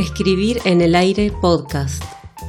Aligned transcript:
Escribir 0.00 0.62
en 0.64 0.80
el 0.80 0.94
aire 0.94 1.30
podcast. 1.30 2.02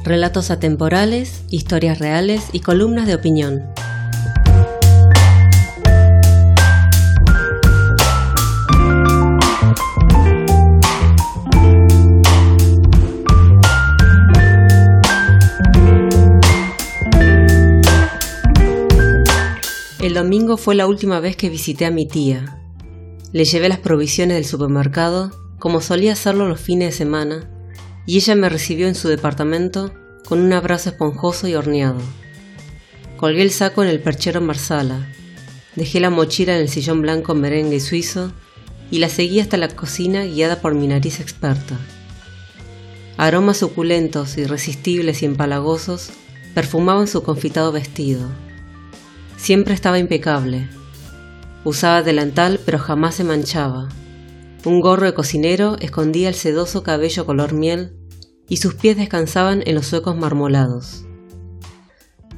Relatos 0.04 0.50
atemporales, 0.50 1.44
historias 1.50 1.98
reales 1.98 2.48
y 2.52 2.60
columnas 2.60 3.06
de 3.06 3.14
opinión. 3.14 3.60
El 20.00 20.14
domingo 20.14 20.56
fue 20.56 20.74
la 20.74 20.86
última 20.86 21.20
vez 21.20 21.36
que 21.36 21.50
visité 21.50 21.84
a 21.84 21.90
mi 21.90 22.08
tía. 22.08 22.62
Le 23.34 23.44
llevé 23.44 23.68
las 23.68 23.78
provisiones 23.78 24.36
del 24.36 24.46
supermercado 24.46 25.32
como 25.62 25.80
solía 25.80 26.14
hacerlo 26.14 26.48
los 26.48 26.60
fines 26.60 26.88
de 26.88 26.98
semana, 26.98 27.48
y 28.04 28.16
ella 28.16 28.34
me 28.34 28.48
recibió 28.48 28.88
en 28.88 28.96
su 28.96 29.06
departamento 29.06 29.94
con 30.26 30.40
un 30.40 30.52
abrazo 30.52 30.90
esponjoso 30.90 31.46
y 31.46 31.54
horneado. 31.54 32.00
Colgué 33.16 33.42
el 33.42 33.52
saco 33.52 33.84
en 33.84 33.88
el 33.88 34.00
perchero 34.00 34.40
Marsala, 34.40 35.06
dejé 35.76 36.00
la 36.00 36.10
mochila 36.10 36.56
en 36.56 36.62
el 36.62 36.68
sillón 36.68 37.00
blanco 37.00 37.36
merengue 37.36 37.78
suizo 37.78 38.32
y 38.90 38.98
la 38.98 39.08
seguí 39.08 39.38
hasta 39.38 39.56
la 39.56 39.68
cocina 39.68 40.24
guiada 40.24 40.60
por 40.60 40.74
mi 40.74 40.88
nariz 40.88 41.20
experta. 41.20 41.78
Aromas 43.16 43.58
suculentos, 43.58 44.38
irresistibles 44.38 45.22
y 45.22 45.26
empalagosos 45.26 46.10
perfumaban 46.56 47.06
su 47.06 47.22
confitado 47.22 47.70
vestido. 47.70 48.28
Siempre 49.36 49.74
estaba 49.74 50.00
impecable. 50.00 50.68
Usaba 51.62 52.02
delantal 52.02 52.58
pero 52.64 52.80
jamás 52.80 53.14
se 53.14 53.22
manchaba 53.22 53.90
un 54.64 54.80
gorro 54.80 55.06
de 55.06 55.14
cocinero 55.14 55.76
escondía 55.80 56.28
el 56.28 56.34
sedoso 56.34 56.84
cabello 56.84 57.26
color 57.26 57.52
miel 57.52 57.96
y 58.48 58.58
sus 58.58 58.74
pies 58.74 58.96
descansaban 58.96 59.62
en 59.66 59.74
los 59.74 59.92
huecos 59.92 60.16
marmolados. 60.16 61.04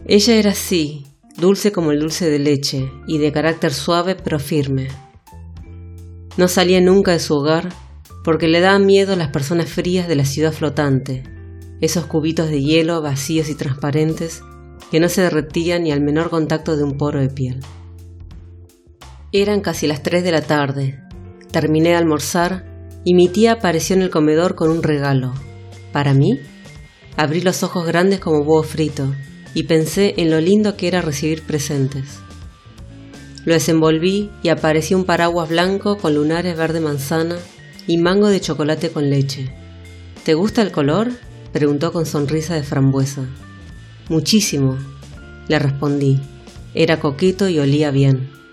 Ella 0.07 0.35
era 0.37 0.51
así, 0.53 1.07
dulce 1.37 1.71
como 1.71 1.93
el 1.93 2.01
dulce 2.01 2.31
de 2.31 2.39
leche 2.39 2.91
y 3.07 3.19
de 3.19 3.33
carácter 3.33 3.75
suave 3.75 4.15
pero 4.15 4.39
firme. 4.39 4.89
No 6.37 6.49
salía 6.49 6.81
nunca 6.81 7.13
de 7.13 7.21
su 7.21 7.35
hogar 7.35 7.69
porque 8.23 8.49
le 8.49 8.61
daban 8.61 8.87
miedo 8.87 9.17
las 9.17 9.29
personas 9.29 9.69
frías 9.69 10.09
de 10.09 10.17
la 10.17 10.25
ciudad 10.25 10.53
flotante, 10.53 11.25
esos 11.83 12.07
cubitos 12.07 12.49
de 12.49 12.63
hielo 12.63 13.03
vacíos 13.03 13.51
y 13.51 13.55
transparentes 13.55 14.43
que 14.91 14.99
no 14.99 15.11
se 15.11 15.23
derretían 15.23 15.83
ni 15.83 15.93
al 15.93 16.01
menor 16.01 16.31
contacto 16.31 16.77
de 16.77 16.85
un 16.85 16.97
poro 16.97 17.21
de 17.21 17.29
piel. 17.29 17.61
Eran 19.31 19.61
casi 19.61 19.87
las 19.87 20.03
tres 20.03 20.25
de 20.25 20.33
la 20.33 20.43
tarde 20.43 21.04
Terminé 21.55 21.91
de 21.91 21.95
almorzar 21.95 22.65
y 23.05 23.15
mi 23.15 23.29
tía 23.29 23.53
apareció 23.53 23.95
en 23.95 24.03
el 24.03 24.11
comedor 24.11 24.57
con 24.57 24.73
un 24.73 24.83
regalo. 24.83 25.33
¿Para 25.93 26.13
mí? 26.13 26.41
Abrí 27.17 27.43
los 27.43 27.63
ojos 27.63 27.87
grandes 27.87 28.19
como 28.19 28.39
huevo 28.39 28.65
frito 28.65 29.15
y 29.55 29.63
pensé 29.63 30.15
en 30.17 30.33
lo 30.33 30.41
lindo 30.41 30.77
que 30.77 30.89
era 30.89 31.01
recibir 31.01 31.45
presentes. 31.45 32.19
Lo 33.45 33.55
desenvolví 33.55 34.33
y 34.43 34.49
apareció 34.49 34.97
un 34.97 35.05
paraguas 35.05 35.49
blanco 35.49 35.97
con 35.97 36.17
lunares 36.17 36.57
verde 36.57 36.81
manzana 36.81 37.37
y 37.87 37.99
mango 37.99 38.31
de 38.31 38.41
chocolate 38.41 38.91
con 38.91 39.09
leche. 39.09 39.55
¿Te 40.25 40.35
gusta 40.35 40.61
el 40.61 40.73
color? 40.73 41.13
preguntó 41.53 41.93
con 41.93 42.05
sonrisa 42.05 42.57
de 42.57 42.65
frambuesa. 42.65 43.29
Muchísimo, 44.09 44.77
le 45.47 45.61
respondí. 45.61 46.21
Era 46.75 46.99
coqueto 46.99 47.49
y 47.49 47.61
olía 47.61 47.93
bien. 47.93 48.44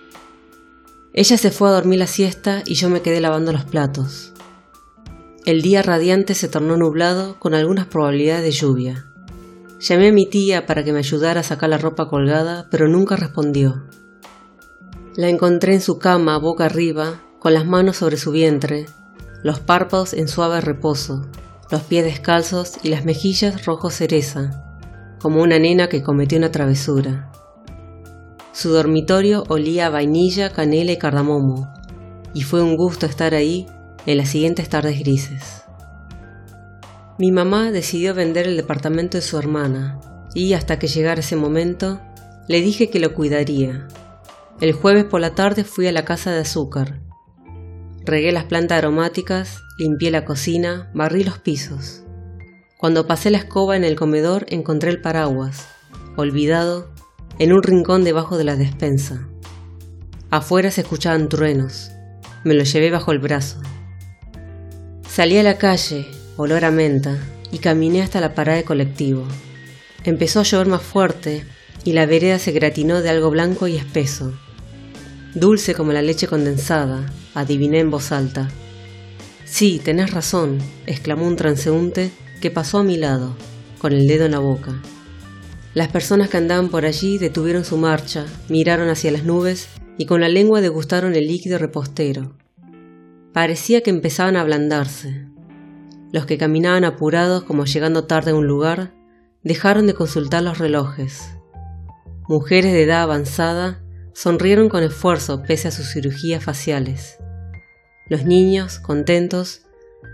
Ella 1.13 1.37
se 1.37 1.51
fue 1.51 1.67
a 1.67 1.73
dormir 1.73 1.99
la 1.99 2.07
siesta 2.07 2.63
y 2.65 2.75
yo 2.75 2.89
me 2.89 3.01
quedé 3.01 3.19
lavando 3.19 3.51
los 3.51 3.65
platos. 3.65 4.31
El 5.45 5.61
día 5.61 5.81
radiante 5.81 6.35
se 6.35 6.47
tornó 6.47 6.77
nublado 6.77 7.37
con 7.37 7.53
algunas 7.53 7.87
probabilidades 7.87 8.43
de 8.43 8.51
lluvia. 8.51 9.05
Llamé 9.79 10.09
a 10.09 10.13
mi 10.13 10.29
tía 10.29 10.65
para 10.65 10.85
que 10.85 10.93
me 10.93 10.99
ayudara 10.99 11.41
a 11.41 11.43
sacar 11.43 11.69
la 11.69 11.77
ropa 11.77 12.07
colgada, 12.07 12.67
pero 12.71 12.87
nunca 12.87 13.17
respondió. 13.17 13.83
La 15.15 15.27
encontré 15.27 15.73
en 15.73 15.81
su 15.81 15.97
cama, 15.97 16.37
boca 16.37 16.65
arriba, 16.65 17.21
con 17.39 17.53
las 17.55 17.65
manos 17.65 17.97
sobre 17.97 18.15
su 18.15 18.31
vientre, 18.31 18.85
los 19.43 19.59
párpados 19.59 20.13
en 20.13 20.29
suave 20.29 20.61
reposo, 20.61 21.25
los 21.71 21.81
pies 21.81 22.05
descalzos 22.05 22.77
y 22.83 22.89
las 22.89 23.03
mejillas 23.03 23.65
rojo 23.65 23.89
cereza, 23.89 24.63
como 25.19 25.41
una 25.41 25.59
nena 25.59 25.89
que 25.89 26.03
cometió 26.03 26.37
una 26.37 26.51
travesura. 26.51 27.30
Su 28.53 28.71
dormitorio 28.71 29.43
olía 29.47 29.87
a 29.87 29.89
vainilla, 29.89 30.51
canela 30.51 30.91
y 30.91 30.97
cardamomo, 30.97 31.71
y 32.33 32.41
fue 32.41 32.61
un 32.61 32.75
gusto 32.75 33.05
estar 33.05 33.33
ahí 33.33 33.65
en 34.05 34.17
las 34.17 34.29
siguientes 34.29 34.67
tardes 34.67 34.99
grises. 34.99 35.63
Mi 37.17 37.31
mamá 37.31 37.71
decidió 37.71 38.13
vender 38.13 38.47
el 38.47 38.57
departamento 38.57 39.17
de 39.17 39.21
su 39.21 39.37
hermana, 39.37 39.99
y 40.33 40.53
hasta 40.53 40.79
que 40.79 40.87
llegara 40.87 41.21
ese 41.21 41.35
momento, 41.35 42.01
le 42.47 42.61
dije 42.61 42.89
que 42.89 42.99
lo 42.99 43.13
cuidaría. 43.13 43.87
El 44.59 44.73
jueves 44.73 45.05
por 45.05 45.21
la 45.21 45.33
tarde 45.33 45.63
fui 45.63 45.87
a 45.87 45.91
la 45.91 46.03
casa 46.03 46.31
de 46.31 46.41
azúcar. 46.41 47.01
Regué 48.03 48.31
las 48.31 48.45
plantas 48.45 48.79
aromáticas, 48.79 49.61
limpié 49.77 50.11
la 50.11 50.25
cocina, 50.25 50.91
barrí 50.93 51.23
los 51.23 51.37
pisos. 51.37 52.03
Cuando 52.77 53.07
pasé 53.07 53.29
la 53.29 53.37
escoba 53.37 53.77
en 53.77 53.83
el 53.83 53.95
comedor 53.95 54.45
encontré 54.49 54.89
el 54.89 55.01
paraguas, 55.01 55.67
olvidado 56.17 56.91
en 57.39 57.53
un 57.53 57.63
rincón 57.63 58.03
debajo 58.03 58.37
de 58.37 58.43
la 58.43 58.55
despensa. 58.55 59.27
Afuera 60.29 60.71
se 60.71 60.81
escuchaban 60.81 61.29
truenos. 61.29 61.91
Me 62.43 62.53
lo 62.53 62.63
llevé 62.63 62.89
bajo 62.89 63.11
el 63.11 63.19
brazo. 63.19 63.59
Salí 65.07 65.37
a 65.37 65.43
la 65.43 65.57
calle, 65.57 66.07
olor 66.37 66.63
a 66.63 66.71
menta, 66.71 67.17
y 67.51 67.57
caminé 67.57 68.01
hasta 68.01 68.21
la 68.21 68.33
parada 68.33 68.57
de 68.57 68.63
colectivo. 68.63 69.25
Empezó 70.03 70.39
a 70.39 70.43
llover 70.43 70.67
más 70.67 70.81
fuerte 70.81 71.43
y 71.83 71.93
la 71.93 72.05
vereda 72.05 72.39
se 72.39 72.51
gratinó 72.51 73.01
de 73.01 73.09
algo 73.09 73.29
blanco 73.29 73.67
y 73.67 73.75
espeso. 73.75 74.33
Dulce 75.35 75.73
como 75.73 75.91
la 75.91 76.01
leche 76.01 76.27
condensada, 76.27 77.11
adiviné 77.33 77.79
en 77.79 77.91
voz 77.91 78.11
alta. 78.11 78.49
Sí, 79.45 79.81
tenés 79.83 80.11
razón, 80.11 80.59
exclamó 80.85 81.27
un 81.27 81.35
transeúnte 81.35 82.11
que 82.39 82.51
pasó 82.51 82.79
a 82.79 82.83
mi 82.83 82.97
lado, 82.97 83.35
con 83.79 83.93
el 83.93 84.07
dedo 84.07 84.25
en 84.25 84.31
la 84.31 84.39
boca. 84.39 84.81
Las 85.73 85.87
personas 85.87 86.29
que 86.29 86.35
andaban 86.35 86.67
por 86.67 86.85
allí 86.85 87.17
detuvieron 87.17 87.63
su 87.63 87.77
marcha, 87.77 88.25
miraron 88.49 88.89
hacia 88.89 89.09
las 89.09 89.23
nubes 89.23 89.69
y 89.97 90.05
con 90.05 90.19
la 90.19 90.27
lengua 90.27 90.59
degustaron 90.59 91.15
el 91.15 91.27
líquido 91.27 91.57
repostero. 91.57 92.35
Parecía 93.31 93.79
que 93.79 93.89
empezaban 93.89 94.35
a 94.35 94.41
ablandarse. 94.41 95.27
Los 96.11 96.25
que 96.25 96.37
caminaban 96.37 96.83
apurados 96.83 97.43
como 97.43 97.63
llegando 97.63 98.03
tarde 98.03 98.31
a 98.31 98.35
un 98.35 98.47
lugar, 98.47 98.93
dejaron 99.43 99.87
de 99.87 99.93
consultar 99.93 100.43
los 100.43 100.57
relojes. 100.57 101.37
Mujeres 102.27 102.73
de 102.73 102.83
edad 102.83 103.03
avanzada 103.03 103.81
sonrieron 104.13 104.67
con 104.67 104.83
esfuerzo 104.83 105.41
pese 105.41 105.69
a 105.69 105.71
sus 105.71 105.87
cirugías 105.93 106.43
faciales. 106.43 107.17
Los 108.09 108.25
niños, 108.25 108.79
contentos, 108.79 109.61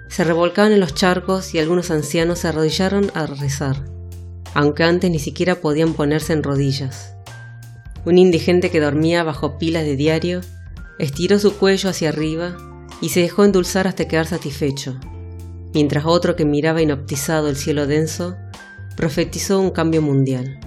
se 0.07 0.23
revolcaban 0.23 0.71
en 0.71 0.79
los 0.79 0.93
charcos 0.93 1.55
y 1.55 1.59
algunos 1.59 1.89
ancianos 1.89 2.39
se 2.39 2.49
arrodillaron 2.49 3.09
a 3.15 3.25
rezar 3.25 3.96
aunque 4.57 4.83
antes 4.83 5.11
ni 5.11 5.19
siquiera 5.19 5.61
podían 5.61 5.93
ponerse 5.93 6.33
en 6.33 6.41
rodillas. 6.41 7.13
Un 8.05 8.17
indigente 8.17 8.71
que 8.71 8.79
dormía 8.79 9.23
bajo 9.23 9.59
pilas 9.59 9.83
de 9.83 9.95
diario 9.95 10.41
estiró 10.97 11.37
su 11.37 11.57
cuello 11.57 11.91
hacia 11.91 12.09
arriba 12.09 12.57
y 12.99 13.09
se 13.09 13.19
dejó 13.19 13.45
endulzar 13.45 13.87
hasta 13.87 14.07
quedar 14.07 14.25
satisfecho, 14.25 14.99
mientras 15.75 16.05
otro 16.07 16.35
que 16.35 16.43
miraba 16.43 16.81
inoptizado 16.81 17.49
el 17.49 17.55
cielo 17.55 17.85
denso 17.85 18.35
profetizó 18.95 19.59
un 19.59 19.69
cambio 19.69 20.01
mundial. 20.01 20.59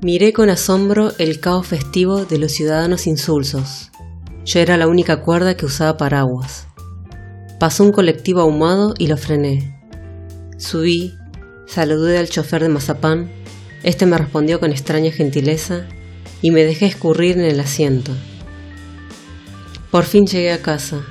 Miré 0.00 0.32
con 0.32 0.48
asombro 0.48 1.10
el 1.18 1.40
caos 1.40 1.66
festivo 1.66 2.24
de 2.24 2.38
los 2.38 2.52
ciudadanos 2.52 3.08
insulsos. 3.08 3.90
Yo 4.44 4.60
era 4.60 4.76
la 4.76 4.86
única 4.86 5.22
cuerda 5.22 5.56
que 5.56 5.66
usaba 5.66 5.96
paraguas. 5.96 6.68
Pasó 7.58 7.82
un 7.82 7.90
colectivo 7.90 8.42
ahumado 8.42 8.94
y 8.96 9.08
lo 9.08 9.16
frené. 9.16 9.82
Subí, 10.56 11.14
Saludé 11.66 12.18
al 12.18 12.28
chofer 12.28 12.62
de 12.62 12.68
Mazapán. 12.68 13.30
Este 13.82 14.06
me 14.06 14.18
respondió 14.18 14.60
con 14.60 14.70
extraña 14.70 15.10
gentileza 15.10 15.86
y 16.42 16.50
me 16.50 16.64
dejé 16.64 16.86
escurrir 16.86 17.38
en 17.38 17.44
el 17.44 17.58
asiento. 17.58 18.12
Por 19.90 20.04
fin 20.04 20.26
llegué 20.26 20.52
a 20.52 20.62
casa. 20.62 21.04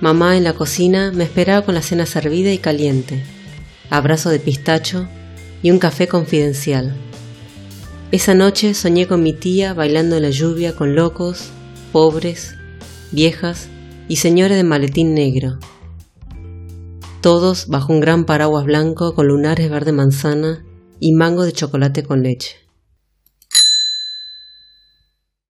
Mamá 0.00 0.36
en 0.36 0.44
la 0.44 0.52
cocina 0.52 1.12
me 1.12 1.24
esperaba 1.24 1.64
con 1.64 1.74
la 1.74 1.82
cena 1.82 2.06
servida 2.06 2.52
y 2.52 2.58
caliente, 2.58 3.22
abrazo 3.90 4.30
de 4.30 4.38
pistacho 4.38 5.08
y 5.62 5.70
un 5.70 5.78
café 5.78 6.08
confidencial. 6.08 6.94
Esa 8.12 8.34
noche 8.34 8.74
soñé 8.74 9.06
con 9.06 9.22
mi 9.22 9.32
tía 9.32 9.74
bailando 9.74 10.16
en 10.16 10.22
la 10.22 10.30
lluvia 10.30 10.74
con 10.74 10.94
locos, 10.94 11.50
pobres, 11.92 12.54
viejas 13.12 13.68
y 14.08 14.16
señores 14.16 14.56
de 14.56 14.64
maletín 14.64 15.14
negro 15.14 15.58
todos 17.20 17.68
bajo 17.68 17.92
un 17.92 18.00
gran 18.00 18.24
paraguas 18.24 18.64
blanco 18.64 19.14
con 19.14 19.28
lunares 19.28 19.70
verde 19.70 19.92
manzana 19.92 20.64
y 20.98 21.12
mango 21.12 21.44
de 21.44 21.52
chocolate 21.52 22.02
con 22.02 22.22
leche. 22.22 22.69